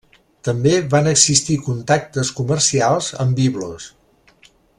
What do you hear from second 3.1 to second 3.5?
amb